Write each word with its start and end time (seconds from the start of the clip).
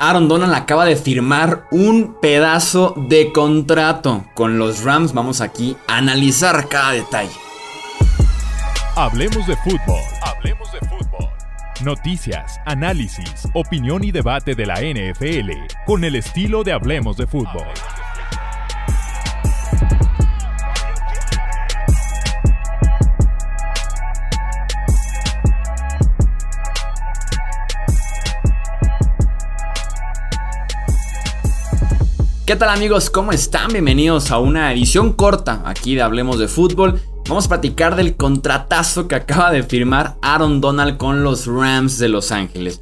Aaron 0.00 0.28
Donald 0.28 0.54
acaba 0.54 0.84
de 0.84 0.94
firmar 0.94 1.66
un 1.72 2.18
pedazo 2.22 2.94
de 3.08 3.32
contrato 3.32 4.24
con 4.32 4.56
los 4.56 4.84
Rams. 4.84 5.12
Vamos 5.12 5.40
aquí 5.40 5.76
a 5.88 5.96
analizar 5.96 6.68
cada 6.68 6.92
detalle. 6.92 7.32
Hablemos 8.94 9.44
de 9.48 9.56
fútbol. 9.56 10.00
Hablemos 10.22 10.70
de 10.70 10.78
fútbol. 10.86 11.28
Noticias, 11.82 12.60
análisis, 12.64 13.48
opinión 13.54 14.04
y 14.04 14.12
debate 14.12 14.54
de 14.54 14.66
la 14.66 14.76
NFL 14.76 15.50
con 15.84 16.04
el 16.04 16.14
estilo 16.14 16.62
de 16.62 16.74
Hablemos 16.74 17.16
de 17.16 17.26
fútbol. 17.26 17.66
¿Qué 32.48 32.56
tal 32.56 32.70
amigos? 32.70 33.10
¿Cómo 33.10 33.32
están? 33.32 33.68
Bienvenidos 33.72 34.30
a 34.30 34.38
una 34.38 34.72
edición 34.72 35.12
corta 35.12 35.60
aquí 35.66 35.94
de 35.94 36.00
Hablemos 36.00 36.38
de 36.38 36.48
Fútbol. 36.48 36.98
Vamos 37.28 37.44
a 37.44 37.48
platicar 37.50 37.94
del 37.94 38.16
contratazo 38.16 39.06
que 39.06 39.16
acaba 39.16 39.52
de 39.52 39.62
firmar 39.62 40.16
Aaron 40.22 40.62
Donald 40.62 40.96
con 40.96 41.22
los 41.22 41.46
Rams 41.46 41.98
de 41.98 42.08
Los 42.08 42.32
Ángeles. 42.32 42.80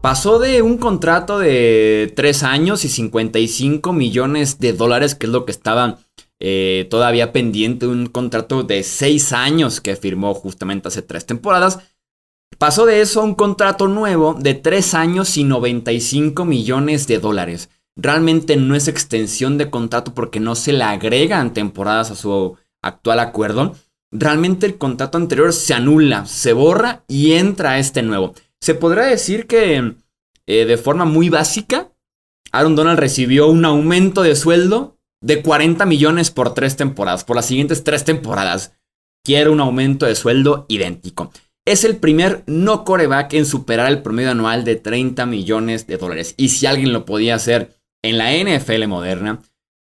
Pasó 0.00 0.38
de 0.38 0.62
un 0.62 0.78
contrato 0.78 1.40
de 1.40 2.12
3 2.14 2.42
años 2.44 2.84
y 2.84 2.88
55 2.88 3.92
millones 3.92 4.60
de 4.60 4.74
dólares, 4.74 5.16
que 5.16 5.26
es 5.26 5.32
lo 5.32 5.44
que 5.44 5.50
estaba 5.50 5.98
eh, 6.38 6.86
todavía 6.88 7.32
pendiente, 7.32 7.88
un 7.88 8.06
contrato 8.06 8.62
de 8.62 8.84
6 8.84 9.32
años 9.32 9.80
que 9.80 9.96
firmó 9.96 10.34
justamente 10.34 10.86
hace 10.86 11.02
3 11.02 11.26
temporadas. 11.26 11.80
Pasó 12.58 12.86
de 12.86 13.00
eso 13.00 13.22
a 13.22 13.24
un 13.24 13.34
contrato 13.34 13.88
nuevo 13.88 14.34
de 14.34 14.54
3 14.54 14.94
años 14.94 15.36
y 15.36 15.42
95 15.42 16.44
millones 16.44 17.08
de 17.08 17.18
dólares 17.18 17.70
realmente 17.96 18.56
no 18.56 18.74
es 18.74 18.88
extensión 18.88 19.58
de 19.58 19.70
contrato 19.70 20.14
porque 20.14 20.40
no 20.40 20.54
se 20.54 20.72
le 20.72 20.84
agregan 20.84 21.52
temporadas 21.52 22.10
a 22.10 22.16
su 22.16 22.56
actual 22.82 23.20
acuerdo. 23.20 23.74
Realmente 24.12 24.66
el 24.66 24.78
contrato 24.78 25.18
anterior 25.18 25.52
se 25.52 25.74
anula, 25.74 26.26
se 26.26 26.52
borra 26.52 27.04
y 27.08 27.32
entra 27.32 27.78
este 27.78 28.02
nuevo. 28.02 28.34
Se 28.60 28.74
podrá 28.74 29.06
decir 29.06 29.46
que 29.46 29.94
eh, 30.46 30.64
de 30.64 30.76
forma 30.76 31.04
muy 31.04 31.28
básica, 31.28 31.92
Aaron 32.52 32.74
Donald 32.74 32.98
recibió 32.98 33.46
un 33.48 33.64
aumento 33.64 34.22
de 34.22 34.34
sueldo 34.34 34.98
de 35.22 35.42
40 35.42 35.86
millones 35.86 36.30
por 36.30 36.54
tres 36.54 36.76
temporadas, 36.76 37.24
por 37.24 37.36
las 37.36 37.46
siguientes 37.46 37.84
tres 37.84 38.04
temporadas. 38.04 38.72
Quiere 39.24 39.50
un 39.50 39.60
aumento 39.60 40.06
de 40.06 40.14
sueldo 40.14 40.66
idéntico. 40.68 41.30
Es 41.66 41.84
el 41.84 41.98
primer 41.98 42.42
no 42.46 42.84
coreback 42.84 43.34
en 43.34 43.46
superar 43.46 43.88
el 43.88 44.02
promedio 44.02 44.30
anual 44.30 44.64
de 44.64 44.76
30 44.76 45.26
millones 45.26 45.86
de 45.86 45.98
dólares. 45.98 46.34
Y 46.36 46.48
si 46.48 46.66
alguien 46.66 46.92
lo 46.92 47.04
podía 47.04 47.34
hacer 47.34 47.79
en 48.02 48.18
la 48.18 48.32
NFL 48.32 48.86
moderna, 48.86 49.40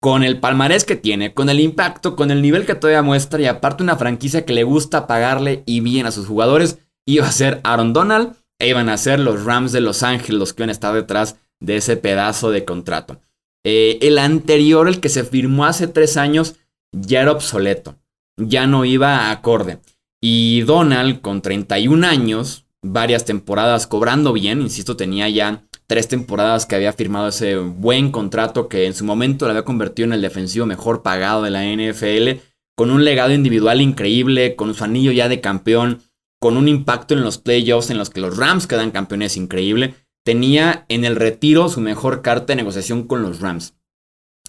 con 0.01 0.25
el 0.25 0.41
palmarés 0.41 0.85
que 0.85 0.97
tiene, 0.97 1.33
con 1.33 1.49
el 1.49 1.61
impacto, 1.61 2.17
con 2.17 2.31
el 2.31 2.43
nivel 2.43 2.67
que 2.67 2.75
todavía 2.75 3.03
muestra 3.03 3.41
y 3.41 3.47
aparte 3.47 3.85
una 3.85 3.97
franquicia 3.97 4.45
que 4.45 4.53
le 4.53 4.65
gusta 4.65 5.07
pagarle 5.07 5.63
y 5.65 5.81
bien 5.81 6.07
a 6.07 6.11
sus 6.11 6.27
jugadores, 6.27 6.79
iba 7.07 7.27
a 7.27 7.33
ser 7.33 7.61
Aaron 7.63 7.93
Donald 7.93 8.35
e 8.59 8.69
iban 8.69 8.89
a 8.89 8.97
ser 8.97 9.21
los 9.21 9.45
Rams 9.45 9.73
de 9.73 9.81
Los 9.81 10.03
Ángeles 10.03 10.39
los 10.39 10.53
que 10.53 10.63
iban 10.63 10.71
a 10.71 10.73
estar 10.73 10.95
detrás 10.95 11.37
de 11.61 11.77
ese 11.77 11.97
pedazo 11.97 12.51
de 12.51 12.65
contrato. 12.65 13.21
Eh, 13.65 13.99
el 14.03 14.19
anterior, 14.19 14.89
el 14.89 15.01
que 15.01 15.09
se 15.09 15.23
firmó 15.23 15.67
hace 15.67 15.87
tres 15.87 16.17
años, 16.17 16.57
ya 16.91 17.23
era 17.23 17.33
obsoleto, 17.33 17.97
ya 18.37 18.67
no 18.67 18.85
iba 18.85 19.17
a 19.17 19.31
acorde. 19.31 19.79
Y 20.21 20.63
Donald, 20.63 21.21
con 21.21 21.43
31 21.43 22.07
años, 22.07 22.67
varias 22.83 23.25
temporadas 23.25 23.87
cobrando 23.87 24.33
bien, 24.33 24.61
insisto, 24.61 24.97
tenía 24.97 25.29
ya 25.29 25.65
tres 25.93 26.09
temporadas 26.09 26.65
que 26.65 26.75
había 26.75 26.95
firmado 26.95 27.29
ese 27.29 27.59
buen 27.59 28.13
contrato 28.13 28.67
que 28.67 28.87
en 28.87 28.95
su 28.95 29.05
momento 29.05 29.45
lo 29.45 29.51
había 29.51 29.67
convertido 29.67 30.07
en 30.07 30.15
el 30.15 30.23
defensivo 30.23 30.65
mejor 30.65 31.03
pagado 31.03 31.43
de 31.43 31.51
la 31.51 31.67
NFL, 31.67 32.41
con 32.75 32.91
un 32.91 33.05
legado 33.05 33.35
individual 33.35 33.83
increíble, 33.83 34.57
con 34.57 34.73
su 34.73 34.85
anillo 34.85 35.13
ya 35.13 35.29
de 35.29 35.43
campeón, 35.43 36.01
con 36.41 36.57
un 36.57 36.67
impacto 36.67 37.13
en 37.13 37.21
los 37.21 37.37
playoffs 37.37 37.91
en 37.91 37.99
los 37.99 38.09
que 38.09 38.23
los 38.23 38.39
Rams 38.39 38.67
quedan 38.67 38.91
campeones 38.91 39.37
increíble, 39.37 39.95
tenía 40.25 40.87
en 40.89 41.05
el 41.05 41.15
retiro 41.15 41.69
su 41.69 41.83
mejor 41.83 42.23
carta 42.23 42.47
de 42.47 42.57
negociación 42.57 43.07
con 43.07 43.21
los 43.21 43.41
Rams. 43.41 43.75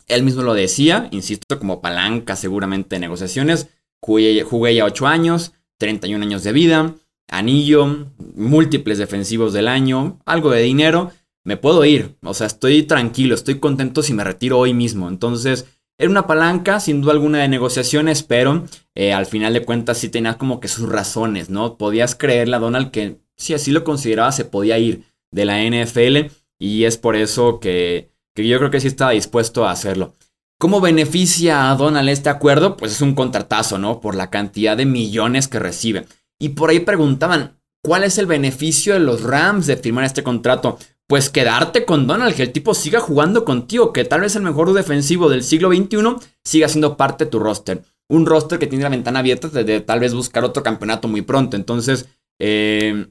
Él 0.07 0.23
mismo 0.23 0.43
lo 0.43 0.53
decía, 0.53 1.09
insisto, 1.11 1.59
como 1.59 1.81
palanca 1.81 2.37
seguramente 2.37 2.95
de 2.95 3.01
negociaciones, 3.01 3.67
jugué, 4.01 4.43
jugué 4.43 4.75
ya 4.75 4.85
8 4.85 5.07
años, 5.07 5.51
31 5.79 6.23
años 6.23 6.43
de 6.45 6.53
vida, 6.53 6.95
anillo, 7.27 8.13
múltiples 8.33 8.97
defensivos 8.97 9.51
del 9.51 9.67
año, 9.67 10.21
algo 10.25 10.49
de 10.49 10.61
dinero, 10.61 11.11
me 11.43 11.57
puedo 11.57 11.83
ir. 11.85 12.15
O 12.23 12.33
sea, 12.33 12.47
estoy 12.47 12.83
tranquilo, 12.83 13.35
estoy 13.35 13.59
contento 13.59 14.03
si 14.03 14.13
me 14.13 14.23
retiro 14.23 14.59
hoy 14.59 14.73
mismo. 14.73 15.07
Entonces, 15.09 15.65
era 15.97 16.09
una 16.09 16.27
palanca, 16.27 16.79
sin 16.79 17.01
duda 17.01 17.13
alguna, 17.13 17.39
de 17.39 17.47
negociaciones, 17.47 18.23
pero 18.23 18.65
eh, 18.95 19.13
al 19.13 19.25
final 19.25 19.53
de 19.53 19.63
cuentas 19.63 19.97
sí 19.97 20.09
tenía 20.09 20.37
como 20.37 20.59
que 20.59 20.67
sus 20.67 20.89
razones, 20.89 21.49
¿no? 21.49 21.77
Podías 21.77 22.15
creerle 22.15 22.55
a 22.55 22.59
Donald 22.59 22.91
que 22.91 23.19
si 23.37 23.53
así 23.53 23.71
lo 23.71 23.83
consideraba 23.83 24.31
se 24.31 24.45
podía 24.45 24.77
ir 24.79 25.03
de 25.31 25.45
la 25.45 25.61
NFL 25.63 26.31
y 26.59 26.85
es 26.85 26.97
por 26.97 27.15
eso 27.15 27.59
que, 27.59 28.09
que 28.33 28.47
yo 28.47 28.57
creo 28.57 28.71
que 28.71 28.79
sí 28.79 28.87
estaba 28.87 29.11
dispuesto 29.11 29.65
a 29.65 29.71
hacerlo. 29.71 30.13
¿Cómo 30.59 30.81
beneficia 30.81 31.69
a 31.69 31.75
Donald 31.75 32.09
este 32.09 32.29
acuerdo? 32.29 32.77
Pues 32.77 32.93
es 32.93 33.01
un 33.01 33.15
contratazo, 33.15 33.77
¿no? 33.77 33.99
Por 33.99 34.15
la 34.15 34.29
cantidad 34.29 34.77
de 34.77 34.85
millones 34.85 35.47
que 35.47 35.59
recibe. 35.59 36.05
Y 36.39 36.49
por 36.49 36.69
ahí 36.69 36.79
preguntaban, 36.79 37.59
¿cuál 37.83 38.03
es 38.03 38.17
el 38.17 38.27
beneficio 38.27 38.93
de 38.93 38.99
los 38.99 39.23
Rams 39.23 39.67
de 39.67 39.77
firmar 39.77 40.05
este 40.05 40.23
contrato? 40.23 40.77
Pues 41.07 41.29
quedarte 41.29 41.85
con 41.85 42.07
Donald, 42.07 42.35
que 42.35 42.43
el 42.43 42.51
tipo 42.51 42.73
siga 42.73 42.99
jugando 42.99 43.45
contigo, 43.45 43.93
que 43.93 44.05
tal 44.05 44.21
vez 44.21 44.35
el 44.35 44.43
mejor 44.43 44.73
defensivo 44.73 45.29
del 45.29 45.43
siglo 45.43 45.69
XXI 45.69 45.97
siga 46.43 46.67
siendo 46.67 46.97
parte 46.97 47.25
de 47.25 47.31
tu 47.31 47.39
roster. 47.39 47.83
Un 48.09 48.25
roster 48.25 48.59
que 48.59 48.67
tiene 48.67 48.83
la 48.83 48.89
ventana 48.89 49.19
abierta 49.19 49.47
de, 49.49 49.81
tal 49.81 49.99
vez 49.99 50.13
buscar 50.13 50.43
otro 50.43 50.63
campeonato 50.63 51.07
muy 51.07 51.21
pronto. 51.21 51.55
Entonces, 51.55 52.09
eh, 52.39 53.07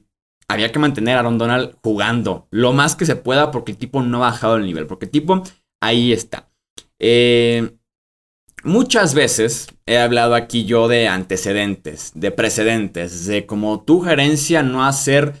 había 0.47 0.71
que 0.71 0.79
mantener 0.79 1.15
a 1.15 1.19
Aaron 1.19 1.37
Donald 1.37 1.75
jugando 1.83 2.47
lo 2.51 2.73
más 2.73 2.95
que 2.95 3.05
se 3.05 3.15
pueda 3.15 3.51
porque 3.51 3.71
el 3.71 3.77
tipo 3.77 4.01
no 4.01 4.17
ha 4.17 4.31
bajado 4.31 4.57
el 4.57 4.65
nivel, 4.65 4.87
porque 4.87 5.05
el 5.05 5.11
tipo 5.11 5.43
ahí 5.81 6.13
está. 6.13 6.49
Eh, 6.99 7.75
muchas 8.63 9.13
veces 9.13 9.67
he 9.85 9.97
hablado 9.97 10.35
aquí 10.35 10.65
yo 10.65 10.87
de 10.87 11.07
antecedentes, 11.07 12.11
de 12.15 12.31
precedentes, 12.31 13.25
de 13.25 13.45
cómo 13.45 13.83
tu 13.83 14.01
gerencia 14.01 14.63
no 14.63 14.85
hacer 14.85 15.33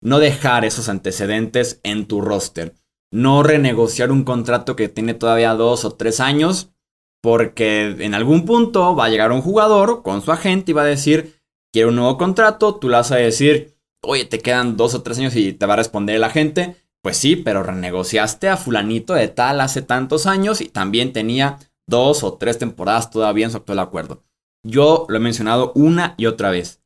no 0.00 0.18
dejar 0.18 0.64
esos 0.64 0.88
antecedentes 0.88 1.80
en 1.82 2.06
tu 2.06 2.20
roster. 2.20 2.74
No 3.12 3.42
renegociar 3.42 4.12
un 4.12 4.24
contrato 4.24 4.76
que 4.76 4.88
tiene 4.88 5.14
todavía 5.14 5.54
dos 5.54 5.84
o 5.84 5.92
tres 5.92 6.20
años, 6.20 6.70
porque 7.22 7.96
en 7.98 8.14
algún 8.14 8.44
punto 8.44 8.94
va 8.96 9.06
a 9.06 9.08
llegar 9.08 9.32
un 9.32 9.42
jugador 9.42 10.02
con 10.02 10.22
su 10.22 10.32
agente 10.32 10.70
y 10.70 10.74
va 10.74 10.82
a 10.82 10.86
decir, 10.86 11.40
quiero 11.72 11.90
un 11.90 11.96
nuevo 11.96 12.16
contrato, 12.16 12.76
tú 12.76 12.88
le 12.88 12.96
vas 12.96 13.12
a 13.12 13.16
decir, 13.16 13.76
oye, 14.02 14.24
te 14.24 14.38
quedan 14.38 14.76
dos 14.76 14.94
o 14.94 15.02
tres 15.02 15.18
años 15.18 15.36
y 15.36 15.52
te 15.52 15.66
va 15.66 15.74
a 15.74 15.78
responder 15.78 16.16
el 16.16 16.24
agente, 16.24 16.76
pues 17.02 17.16
sí, 17.16 17.36
pero 17.36 17.62
renegociaste 17.62 18.48
a 18.48 18.56
fulanito 18.56 19.14
de 19.14 19.28
tal 19.28 19.60
hace 19.60 19.82
tantos 19.82 20.26
años 20.26 20.60
y 20.60 20.68
también 20.68 21.12
tenía 21.12 21.58
dos 21.86 22.22
o 22.22 22.34
tres 22.34 22.58
temporadas 22.58 23.10
todavía 23.10 23.46
en 23.46 23.50
su 23.50 23.58
actual 23.58 23.80
acuerdo. 23.80 24.22
Yo 24.62 25.06
lo 25.08 25.16
he 25.16 25.20
mencionado 25.20 25.72
una 25.74 26.14
y 26.16 26.26
otra 26.26 26.50
vez, 26.50 26.82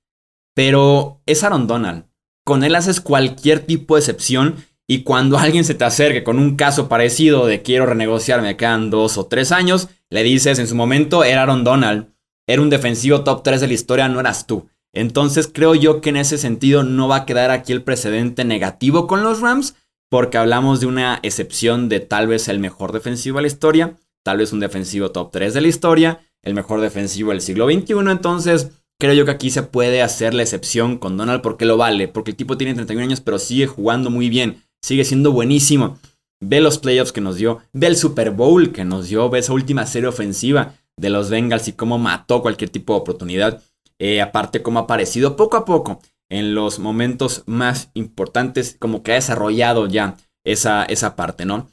pero 0.54 1.20
es 1.26 1.42
Aaron 1.44 1.66
Donald. 1.66 2.06
Con 2.44 2.62
él 2.62 2.74
haces 2.74 3.00
cualquier 3.00 3.60
tipo 3.60 3.94
de 3.94 4.00
excepción 4.00 4.56
y 4.86 5.02
cuando 5.02 5.38
alguien 5.38 5.64
se 5.64 5.74
te 5.74 5.84
acerque 5.84 6.24
con 6.24 6.38
un 6.38 6.56
caso 6.56 6.88
parecido 6.88 7.46
de 7.46 7.62
quiero 7.62 7.86
renegociar, 7.86 8.42
me 8.42 8.56
quedan 8.56 8.90
dos 8.90 9.16
o 9.16 9.26
tres 9.26 9.50
años, 9.50 9.88
le 10.10 10.22
dices 10.22 10.58
en 10.58 10.66
su 10.66 10.74
momento 10.74 11.24
era 11.24 11.42
Aaron 11.42 11.64
Donald, 11.64 12.08
era 12.46 12.60
un 12.60 12.70
defensivo 12.70 13.24
top 13.24 13.42
3 13.42 13.62
de 13.62 13.68
la 13.68 13.72
historia, 13.72 14.08
no 14.08 14.20
eras 14.20 14.46
tú. 14.46 14.68
Entonces 14.92 15.50
creo 15.52 15.74
yo 15.74 16.00
que 16.00 16.10
en 16.10 16.16
ese 16.16 16.38
sentido 16.38 16.84
no 16.84 17.08
va 17.08 17.16
a 17.16 17.26
quedar 17.26 17.50
aquí 17.50 17.72
el 17.72 17.82
precedente 17.82 18.44
negativo 18.44 19.06
con 19.06 19.22
los 19.22 19.40
Rams, 19.40 19.74
porque 20.10 20.38
hablamos 20.38 20.80
de 20.80 20.86
una 20.86 21.18
excepción 21.22 21.88
de 21.88 22.00
tal 22.00 22.28
vez 22.28 22.48
el 22.48 22.60
mejor 22.60 22.92
defensivo 22.92 23.38
de 23.38 23.42
la 23.42 23.48
historia, 23.48 23.96
tal 24.22 24.38
vez 24.38 24.52
un 24.52 24.60
defensivo 24.60 25.10
top 25.10 25.32
3 25.32 25.54
de 25.54 25.60
la 25.62 25.68
historia, 25.68 26.20
el 26.42 26.54
mejor 26.54 26.80
defensivo 26.80 27.30
del 27.30 27.40
siglo 27.40 27.66
XXI, 27.66 27.94
entonces 28.10 28.70
Creo 28.98 29.14
yo 29.14 29.24
que 29.24 29.32
aquí 29.32 29.50
se 29.50 29.62
puede 29.62 30.02
hacer 30.02 30.34
la 30.34 30.42
excepción 30.42 30.98
con 30.98 31.16
Donald 31.16 31.42
porque 31.42 31.64
lo 31.64 31.76
vale, 31.76 32.08
porque 32.08 32.30
el 32.30 32.36
tipo 32.36 32.56
tiene 32.56 32.74
31 32.74 33.04
años 33.04 33.20
pero 33.20 33.38
sigue 33.38 33.66
jugando 33.66 34.10
muy 34.10 34.28
bien, 34.28 34.62
sigue 34.82 35.04
siendo 35.04 35.32
buenísimo. 35.32 35.98
Ve 36.40 36.60
los 36.60 36.78
playoffs 36.78 37.12
que 37.12 37.20
nos 37.20 37.36
dio, 37.36 37.60
ve 37.72 37.86
el 37.86 37.96
Super 37.96 38.30
Bowl 38.30 38.72
que 38.72 38.84
nos 38.84 39.08
dio, 39.08 39.30
ve 39.30 39.38
esa 39.38 39.52
última 39.52 39.86
serie 39.86 40.08
ofensiva 40.08 40.74
de 40.96 41.10
los 41.10 41.30
Bengals 41.30 41.68
y 41.68 41.72
cómo 41.72 41.98
mató 41.98 42.42
cualquier 42.42 42.70
tipo 42.70 42.92
de 42.94 43.00
oportunidad. 43.00 43.62
Eh, 43.98 44.20
aparte, 44.20 44.62
cómo 44.62 44.78
ha 44.78 44.82
aparecido 44.82 45.36
poco 45.36 45.56
a 45.56 45.64
poco 45.64 46.00
en 46.28 46.54
los 46.54 46.78
momentos 46.78 47.42
más 47.46 47.90
importantes, 47.94 48.76
como 48.78 49.02
que 49.02 49.12
ha 49.12 49.16
desarrollado 49.16 49.86
ya 49.86 50.16
esa, 50.44 50.84
esa 50.84 51.16
parte, 51.16 51.44
¿no? 51.44 51.70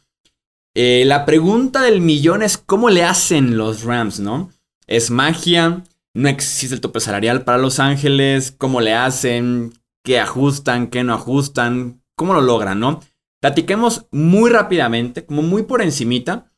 Eh, 0.73 1.03
la 1.05 1.25
pregunta 1.25 1.81
del 1.81 1.99
millón 1.99 2.43
es 2.43 2.57
cómo 2.57 2.89
le 2.89 3.03
hacen 3.03 3.57
los 3.57 3.83
Rams, 3.83 4.19
¿no? 4.19 4.51
¿Es 4.87 5.11
magia? 5.11 5.83
No 6.13 6.29
existe 6.29 6.75
el 6.75 6.81
tope 6.81 6.99
salarial 6.99 7.43
para 7.43 7.57
Los 7.57 7.79
Ángeles, 7.79 8.53
cómo 8.57 8.81
le 8.81 8.93
hacen, 8.93 9.73
qué 10.03 10.19
ajustan, 10.19 10.87
qué 10.87 11.03
no 11.03 11.13
ajustan, 11.13 12.03
cómo 12.15 12.33
lo 12.33 12.41
logran, 12.41 12.79
¿no? 12.79 13.01
Platiquemos 13.41 14.07
muy 14.11 14.49
rápidamente, 14.49 15.25
como 15.25 15.41
muy 15.41 15.63
por 15.63 15.81
encimita, 15.81 16.51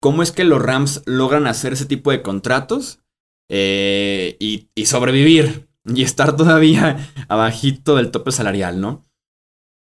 cómo 0.00 0.22
es 0.22 0.30
que 0.30 0.44
los 0.44 0.62
Rams 0.62 1.02
logran 1.06 1.46
hacer 1.46 1.72
ese 1.72 1.86
tipo 1.86 2.10
de 2.10 2.22
contratos 2.22 3.00
eh, 3.48 4.36
y, 4.38 4.68
y 4.74 4.86
sobrevivir 4.86 5.68
y 5.84 6.02
estar 6.02 6.36
todavía 6.36 6.96
abajito 7.28 7.96
del 7.96 8.10
tope 8.10 8.30
salarial, 8.30 8.80
¿no? 8.80 9.02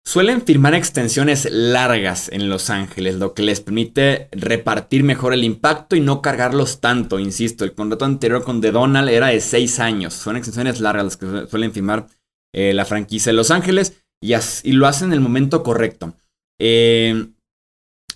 Suelen 0.04 0.42
firmar 0.42 0.74
extensiones 0.74 1.48
largas 1.50 2.28
en 2.30 2.50
Los 2.50 2.70
Ángeles, 2.70 3.16
lo 3.16 3.34
que 3.34 3.44
les 3.44 3.62
permite 3.62 4.30
repartir 4.32 5.04
mejor 5.04 5.34
el 5.34 5.44
impacto 5.44 5.96
y 5.96 6.02
no 6.02 6.22
cargarlos 6.22 6.82
tanto, 6.82 7.20
insisto. 7.20 7.64
El 7.64 7.74
contrato 7.74 8.06
anterior 8.06 8.44
con 8.44 8.62
The 8.62 8.72
Donald 8.72 9.10
era 9.10 9.28
de 9.28 9.40
6 9.40 9.80
años. 9.80 10.14
Son 10.14 10.36
extensiones 10.36 10.80
largas 10.80 11.06
las 11.06 11.18
que 11.18 11.48
suelen 11.48 11.72
firmar 11.72 12.08
eh, 12.54 12.74
la 12.74 12.86
franquicia 12.86 13.32
de 13.32 13.38
Los 13.38 13.52
Ángeles 13.52 14.04
y, 14.22 14.72
lo 14.74 14.88
hacen 14.88 15.10
en 15.10 15.14
el 15.14 15.22
momento 15.22 15.64
correcto. 15.64 16.16
Eh, 16.60 17.28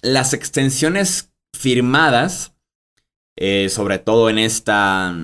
las 0.01 0.33
extensiones 0.33 1.33
firmadas, 1.55 2.55
eh, 3.37 3.69
sobre 3.69 3.99
todo 3.99 4.29
en 4.29 4.39
esta 4.39 5.15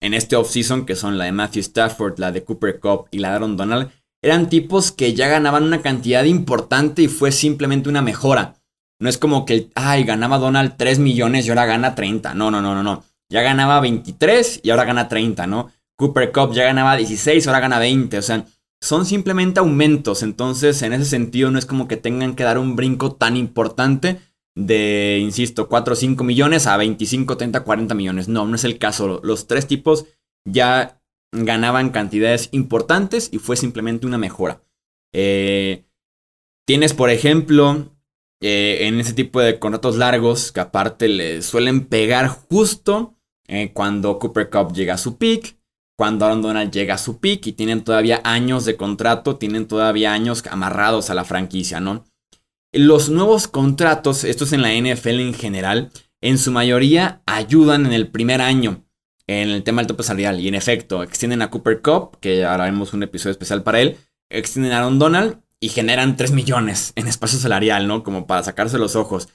en 0.00 0.14
este 0.14 0.36
offseason, 0.36 0.86
que 0.86 0.94
son 0.94 1.18
la 1.18 1.24
de 1.24 1.32
Matthew 1.32 1.60
Stafford, 1.60 2.18
la 2.18 2.30
de 2.30 2.44
Cooper 2.44 2.78
Cup 2.78 3.08
y 3.10 3.18
la 3.18 3.30
de 3.30 3.34
Aaron 3.36 3.56
Donald, 3.56 3.90
eran 4.22 4.48
tipos 4.48 4.92
que 4.92 5.14
ya 5.14 5.28
ganaban 5.28 5.64
una 5.64 5.82
cantidad 5.82 6.24
importante 6.24 7.02
y 7.02 7.08
fue 7.08 7.32
simplemente 7.32 7.88
una 7.88 8.02
mejora. 8.02 8.56
No 9.00 9.08
es 9.08 9.18
como 9.18 9.44
que, 9.44 9.70
ay, 9.74 10.04
ganaba 10.04 10.38
Donald 10.38 10.74
3 10.76 10.98
millones 10.98 11.46
y 11.46 11.50
ahora 11.50 11.66
gana 11.66 11.94
30. 11.94 12.34
No, 12.34 12.50
no, 12.50 12.60
no, 12.60 12.74
no, 12.74 12.82
no. 12.82 13.04
Ya 13.30 13.42
ganaba 13.42 13.80
23 13.80 14.60
y 14.62 14.70
ahora 14.70 14.84
gana 14.84 15.08
30, 15.08 15.46
¿no? 15.46 15.70
Cooper 15.96 16.32
Cup 16.32 16.52
ya 16.52 16.64
ganaba 16.64 16.96
16, 16.96 17.46
ahora 17.46 17.60
gana 17.60 17.78
20. 17.78 18.18
O 18.18 18.22
sea, 18.22 18.44
son 18.80 19.06
simplemente 19.06 19.60
aumentos. 19.60 20.22
Entonces, 20.22 20.82
en 20.82 20.92
ese 20.92 21.04
sentido, 21.04 21.50
no 21.50 21.58
es 21.58 21.66
como 21.66 21.86
que 21.86 21.96
tengan 21.96 22.34
que 22.34 22.44
dar 22.44 22.58
un 22.58 22.74
brinco 22.74 23.12
tan 23.12 23.36
importante 23.36 24.20
de, 24.56 25.20
insisto, 25.22 25.68
4 25.68 25.92
o 25.92 25.96
5 25.96 26.24
millones 26.24 26.66
a 26.66 26.76
25, 26.76 27.36
30, 27.36 27.60
40 27.60 27.94
millones. 27.94 28.28
No, 28.28 28.46
no 28.46 28.56
es 28.56 28.64
el 28.64 28.78
caso. 28.78 29.20
Los 29.22 29.46
tres 29.46 29.68
tipos 29.68 30.06
ya 30.44 30.97
ganaban 31.32 31.90
cantidades 31.90 32.48
importantes 32.52 33.28
y 33.32 33.38
fue 33.38 33.56
simplemente 33.56 34.06
una 34.06 34.18
mejora. 34.18 34.62
Eh, 35.12 35.84
tienes, 36.66 36.94
por 36.94 37.10
ejemplo, 37.10 37.96
eh, 38.40 38.86
en 38.86 39.00
ese 39.00 39.14
tipo 39.14 39.40
de 39.40 39.58
contratos 39.58 39.96
largos 39.96 40.52
que 40.52 40.60
aparte 40.60 41.08
le 41.08 41.42
suelen 41.42 41.86
pegar 41.86 42.28
justo 42.28 43.16
eh, 43.48 43.72
cuando 43.72 44.18
Cooper 44.18 44.50
Cup 44.50 44.72
llega 44.72 44.94
a 44.94 44.98
su 44.98 45.18
peak, 45.18 45.56
cuando 45.96 46.24
Aaron 46.24 46.42
Donald 46.42 46.70
llega 46.70 46.94
a 46.94 46.98
su 46.98 47.18
peak 47.18 47.46
y 47.48 47.52
tienen 47.52 47.82
todavía 47.82 48.20
años 48.22 48.64
de 48.64 48.76
contrato, 48.76 49.36
tienen 49.36 49.66
todavía 49.66 50.12
años 50.12 50.44
amarrados 50.48 51.10
a 51.10 51.14
la 51.14 51.24
franquicia, 51.24 51.80
¿no? 51.80 52.04
Los 52.72 53.08
nuevos 53.08 53.48
contratos, 53.48 54.24
estos 54.24 54.52
en 54.52 54.62
la 54.62 54.72
NFL 54.74 55.20
en 55.20 55.34
general, 55.34 55.90
en 56.20 56.38
su 56.38 56.52
mayoría 56.52 57.22
ayudan 57.26 57.86
en 57.86 57.92
el 57.92 58.08
primer 58.08 58.40
año 58.40 58.84
en 59.28 59.50
el 59.50 59.62
tema 59.62 59.82
del 59.82 59.86
tope 59.86 60.02
salarial. 60.02 60.40
Y 60.40 60.48
en 60.48 60.56
efecto, 60.56 61.04
extienden 61.04 61.42
a 61.42 61.50
Cooper 61.50 61.80
Cup, 61.80 62.18
que 62.20 62.44
haremos 62.44 62.92
un 62.92 63.04
episodio 63.04 63.32
especial 63.32 63.62
para 63.62 63.80
él. 63.80 63.96
Extienden 64.30 64.72
a 64.72 64.78
Aaron 64.78 64.98
Donald 64.98 65.38
y 65.60 65.68
generan 65.68 66.16
3 66.16 66.32
millones 66.32 66.92
en 66.96 67.06
espacio 67.06 67.38
salarial, 67.38 67.86
¿no? 67.86 68.02
Como 68.02 68.26
para 68.26 68.42
sacarse 68.42 68.78
los 68.78 68.96
ojos. 68.96 69.28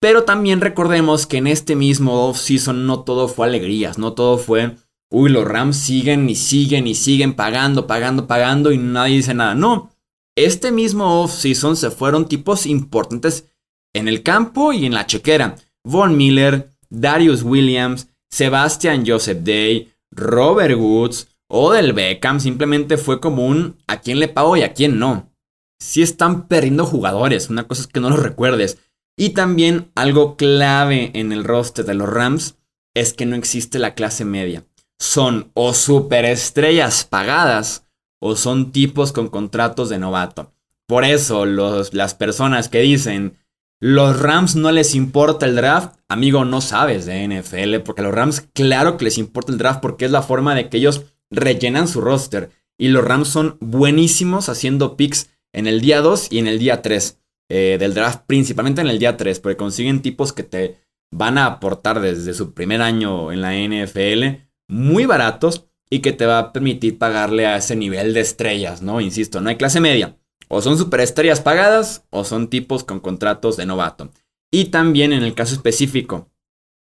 Pero 0.00 0.24
también 0.24 0.60
recordemos 0.60 1.26
que 1.26 1.38
en 1.38 1.46
este 1.46 1.74
mismo 1.74 2.28
off-season 2.28 2.86
no 2.86 3.00
todo 3.00 3.28
fue 3.28 3.46
alegrías, 3.46 3.98
no 3.98 4.12
todo 4.12 4.38
fue, 4.38 4.76
uy, 5.10 5.30
los 5.30 5.46
Rams 5.46 5.76
siguen 5.76 6.28
y 6.28 6.34
siguen 6.34 6.86
y 6.86 6.94
siguen 6.94 7.34
pagando, 7.34 7.86
pagando, 7.86 8.26
pagando 8.26 8.72
y 8.72 8.78
nadie 8.78 9.16
dice 9.16 9.32
nada. 9.32 9.54
No, 9.54 9.90
este 10.36 10.70
mismo 10.70 11.22
off-season 11.22 11.76
se 11.76 11.90
fueron 11.90 12.28
tipos 12.28 12.66
importantes 12.66 13.48
en 13.94 14.06
el 14.06 14.22
campo 14.22 14.74
y 14.74 14.84
en 14.84 14.92
la 14.92 15.06
chequera. 15.06 15.56
Von 15.82 16.16
Miller, 16.16 16.68
Darius 16.90 17.42
Williams, 17.42 18.08
Sebastian 18.30 19.04
Joseph 19.06 19.38
Day, 19.42 19.92
Robert 20.10 20.76
Woods 20.76 21.28
o 21.48 21.72
del 21.72 21.92
Beckham 21.92 22.40
simplemente 22.40 22.96
fue 22.96 23.20
como 23.20 23.46
un 23.46 23.76
a 23.86 24.00
quién 24.00 24.18
le 24.18 24.28
pago 24.28 24.56
y 24.56 24.62
a 24.62 24.72
quién 24.72 24.98
no. 24.98 25.32
Si 25.78 26.02
están 26.02 26.48
perdiendo 26.48 26.86
jugadores, 26.86 27.50
una 27.50 27.68
cosa 27.68 27.82
es 27.82 27.86
que 27.86 28.00
no 28.00 28.10
los 28.10 28.22
recuerdes. 28.22 28.78
Y 29.16 29.30
también 29.30 29.90
algo 29.94 30.36
clave 30.36 31.10
en 31.14 31.32
el 31.32 31.44
roster 31.44 31.84
de 31.84 31.94
los 31.94 32.08
Rams 32.08 32.56
es 32.94 33.12
que 33.12 33.26
no 33.26 33.36
existe 33.36 33.78
la 33.78 33.94
clase 33.94 34.24
media. 34.24 34.66
Son 34.98 35.50
o 35.54 35.74
superestrellas 35.74 37.04
pagadas 37.04 37.86
o 38.20 38.36
son 38.36 38.72
tipos 38.72 39.12
con 39.12 39.28
contratos 39.28 39.88
de 39.88 39.98
novato. 39.98 40.52
Por 40.86 41.04
eso 41.04 41.44
las 41.44 42.14
personas 42.14 42.68
que 42.68 42.80
dicen 42.80 43.38
los 43.80 44.18
Rams 44.18 44.56
no 44.56 44.72
les 44.72 44.94
importa 44.94 45.46
el 45.46 45.56
draft. 45.56 45.98
Amigo, 46.08 46.44
no 46.44 46.60
sabes 46.60 47.04
de 47.06 47.26
NFL, 47.26 47.80
porque 47.84 48.00
a 48.00 48.04
los 48.04 48.14
Rams 48.14 48.48
claro 48.52 48.96
que 48.96 49.04
les 49.04 49.18
importa 49.18 49.52
el 49.52 49.58
draft 49.58 49.80
porque 49.80 50.06
es 50.06 50.10
la 50.10 50.22
forma 50.22 50.54
de 50.54 50.68
que 50.68 50.78
ellos 50.78 51.04
rellenan 51.30 51.88
su 51.88 52.00
roster. 52.00 52.50
Y 52.78 52.88
los 52.88 53.04
Rams 53.04 53.28
son 53.28 53.56
buenísimos 53.60 54.48
haciendo 54.48 54.96
picks 54.96 55.30
en 55.52 55.66
el 55.66 55.80
día 55.80 56.00
2 56.00 56.28
y 56.30 56.38
en 56.38 56.46
el 56.46 56.58
día 56.58 56.82
3 56.82 57.18
eh, 57.48 57.76
del 57.78 57.94
draft, 57.94 58.24
principalmente 58.26 58.80
en 58.80 58.88
el 58.88 58.98
día 58.98 59.16
3, 59.16 59.40
porque 59.40 59.56
consiguen 59.56 60.02
tipos 60.02 60.32
que 60.32 60.42
te 60.42 60.78
van 61.12 61.38
a 61.38 61.46
aportar 61.46 62.00
desde 62.00 62.34
su 62.34 62.52
primer 62.52 62.82
año 62.82 63.32
en 63.32 63.40
la 63.40 63.54
NFL 63.54 64.42
muy 64.68 65.06
baratos 65.06 65.66
y 65.88 66.00
que 66.00 66.12
te 66.12 66.26
va 66.26 66.38
a 66.38 66.52
permitir 66.52 66.98
pagarle 66.98 67.46
a 67.46 67.56
ese 67.56 67.76
nivel 67.76 68.12
de 68.12 68.20
estrellas, 68.20 68.82
¿no? 68.82 69.00
Insisto, 69.00 69.40
no 69.40 69.48
hay 69.48 69.56
clase 69.56 69.80
media. 69.80 70.16
O 70.48 70.62
son 70.62 70.78
superestrellas 70.78 71.40
pagadas 71.40 72.04
o 72.10 72.24
son 72.24 72.48
tipos 72.48 72.84
con 72.84 73.00
contratos 73.00 73.56
de 73.56 73.66
novato. 73.66 74.10
Y 74.52 74.66
también 74.66 75.12
en 75.12 75.22
el 75.22 75.34
caso 75.34 75.54
específico 75.54 76.30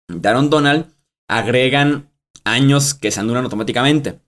de 0.07 0.27
Aaron 0.27 0.49
Donald, 0.49 0.87
agregan 1.27 2.11
años 2.43 2.93
que 2.93 3.11
se 3.11 3.19
anulan 3.19 3.43
automáticamente. 3.43 4.19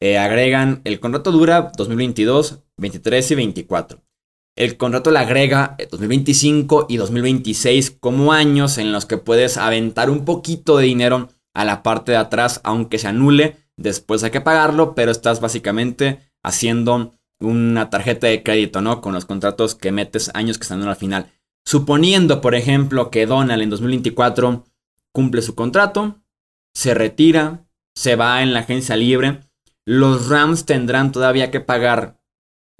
Eh, 0.00 0.18
agregan, 0.18 0.80
el 0.84 1.00
contrato 1.00 1.30
dura 1.30 1.72
2022, 1.76 2.60
23 2.76 3.30
y 3.30 3.34
24. 3.34 4.02
El 4.56 4.76
contrato 4.76 5.10
le 5.10 5.18
agrega 5.18 5.76
2025 5.90 6.86
y 6.88 6.96
2026 6.96 7.92
como 7.92 8.32
años 8.32 8.76
en 8.78 8.92
los 8.92 9.06
que 9.06 9.16
puedes 9.16 9.56
aventar 9.56 10.10
un 10.10 10.24
poquito 10.24 10.76
de 10.76 10.84
dinero 10.84 11.28
a 11.54 11.64
la 11.64 11.82
parte 11.82 12.12
de 12.12 12.18
atrás, 12.18 12.60
aunque 12.64 12.98
se 12.98 13.08
anule. 13.08 13.56
Después 13.76 14.22
hay 14.22 14.30
que 14.30 14.42
pagarlo, 14.42 14.94
pero 14.94 15.10
estás 15.10 15.40
básicamente 15.40 16.20
haciendo 16.42 17.14
una 17.42 17.90
tarjeta 17.90 18.26
de 18.26 18.42
crédito, 18.42 18.80
¿no? 18.80 19.00
Con 19.00 19.12
los 19.12 19.24
contratos 19.24 19.74
que 19.74 19.92
metes 19.92 20.30
años 20.34 20.58
que 20.58 20.62
están 20.62 20.82
al 20.82 20.96
final. 20.96 21.30
Suponiendo, 21.64 22.40
por 22.40 22.54
ejemplo, 22.54 23.10
que 23.10 23.26
Donald 23.26 23.62
en 23.62 23.70
2024 23.70 24.64
cumple 25.12 25.42
su 25.42 25.54
contrato, 25.54 26.22
se 26.74 26.94
retira, 26.94 27.66
se 27.94 28.16
va 28.16 28.42
en 28.42 28.54
la 28.54 28.60
agencia 28.60 28.96
libre, 28.96 29.40
los 29.84 30.28
Rams 30.28 30.64
tendrán 30.64 31.12
todavía 31.12 31.50
que 31.50 31.60
pagar 31.60 32.18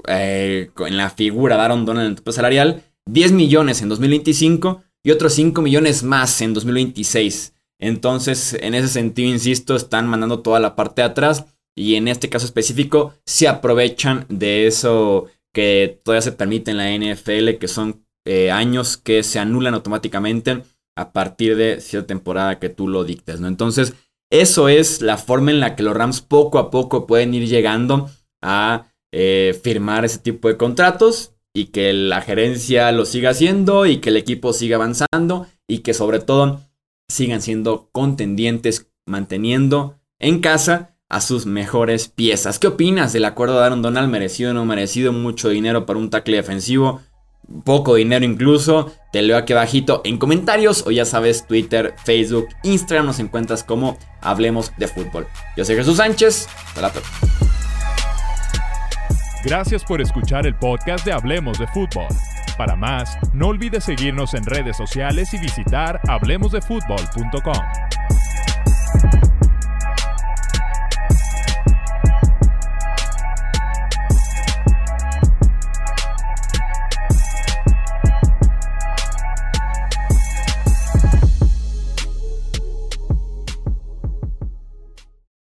eh, 0.07 0.71
en 0.78 0.97
la 0.97 1.11
figura 1.11 1.57
de 1.57 1.62
Aaron 1.62 1.85
Donald 1.85 2.19
en 2.19 2.25
el 2.26 2.33
salarial 2.33 2.83
10 3.07 3.33
millones 3.33 3.83
en 3.83 3.88
2025 3.88 4.83
y 5.02 5.11
otros 5.11 5.35
5 5.35 5.61
millones 5.62 6.02
más 6.02 6.40
en 6.40 6.54
2026. 6.54 7.54
Entonces, 7.78 8.57
en 8.61 8.75
ese 8.75 8.88
sentido, 8.88 9.28
insisto, 9.28 9.75
están 9.75 10.07
mandando 10.07 10.40
toda 10.40 10.61
la 10.61 10.76
parte 10.76 11.02
de 11.02 11.09
atrás 11.09 11.47
y 11.76 11.95
en 11.95 12.09
este 12.09 12.29
caso 12.29 12.47
específico 12.47 13.14
se 13.25 13.49
aprovechan 13.49 14.26
de 14.29 14.67
eso 14.67 15.26
que 15.52 16.00
todavía 16.05 16.23
se 16.23 16.33
permite 16.33 16.71
en 16.71 16.76
la 16.79 16.91
NFL, 16.91 17.59
que 17.59 17.69
son 17.69 18.05
eh, 18.26 18.50
años 18.50 18.97
que 18.97 19.23
se 19.23 19.38
anulan 19.38 19.75
automáticamente 19.75 20.62
a 20.97 21.12
partir 21.12 21.57
de 21.57 21.81
cierta 21.81 22.09
temporada 22.09 22.59
que 22.59 22.69
tú 22.69 22.88
lo 22.88 23.05
dictes, 23.05 23.41
¿no? 23.41 23.49
Entonces, 23.49 23.95
eso 24.31 24.69
es 24.69 25.02
la 25.02 25.19
forma 25.19 25.50
en 25.50 25.61
la 25.61 25.76
que 25.76 25.83
los 25.83 25.97
Rams 25.97 26.21
poco 26.21 26.59
a 26.59 26.71
poco 26.71 27.07
pueden 27.07 27.35
ir 27.35 27.47
llegando 27.49 28.11
a 28.43 28.87
eh, 29.12 29.59
firmar 29.62 30.05
ese 30.05 30.19
tipo 30.19 30.49
de 30.49 30.57
contratos 30.57 31.35
y 31.55 31.67
que 31.67 31.93
la 31.93 32.23
gerencia 32.23 32.91
lo 32.93 33.05
siga 33.05 33.31
haciendo 33.31 33.85
y 33.85 33.99
que 33.99 34.09
el 34.09 34.17
equipo 34.17 34.52
siga 34.55 34.76
avanzando 34.76 35.47
y 35.69 35.81
que 35.81 35.93
sobre 35.93 36.19
todo 36.19 36.61
sigan 37.11 37.43
siendo 37.43 37.91
contendientes 37.93 38.91
manteniendo 39.07 39.99
en 40.19 40.41
casa 40.41 40.92
a 41.12 41.21
sus 41.21 41.45
mejores 41.45 42.09
piezas. 42.09 42.59
¿Qué 42.59 42.66
opinas 42.66 43.12
del 43.12 43.26
acuerdo 43.26 43.59
de 43.59 43.66
Aaron 43.66 43.83
Donald? 43.83 44.11
¿Merecido 44.11 44.50
o 44.50 44.54
no 44.54 44.64
merecido? 44.64 45.12
Mucho 45.12 45.50
dinero 45.50 45.85
para 45.85 45.99
un 45.99 46.09
tackle 46.09 46.38
defensivo. 46.38 47.02
Poco 47.64 47.97
dinero 47.97 48.25
incluso. 48.25 48.90
Te 49.12 49.21
leo 49.21 49.37
aquí 49.37 49.52
abajito 49.52 50.00
en 50.04 50.16
comentarios 50.16 50.85
o 50.87 50.90
ya 50.90 51.04
sabes, 51.04 51.47
Twitter, 51.47 51.95
Facebook, 52.04 52.49
Instagram 52.62 53.04
nos 53.07 53.19
encuentras 53.19 53.62
como 53.62 53.99
Hablemos 54.23 54.73
de 54.78 54.88
Fútbol. 54.88 55.26
Yo 55.54 55.66
soy 55.66 55.76
Jesús 55.76 55.99
Sánchez. 55.99 56.49
Hasta 56.69 56.81
la 56.81 56.90
próxima. 56.90 57.19
Gracias 59.45 59.85
por 59.85 60.00
escuchar 60.00 60.47
el 60.47 60.54
podcast 60.54 61.04
de 61.04 61.12
Hablemos 61.12 61.59
de 61.59 61.66
Fútbol. 61.69 62.07
Para 62.57 62.75
más, 62.75 63.19
no 63.35 63.49
olvides 63.49 63.85
seguirnos 63.85 64.33
en 64.33 64.45
redes 64.45 64.78
sociales 64.78 65.35
y 65.35 65.38
visitar 65.38 66.00
hablemosdefutbol.com. 66.09 67.82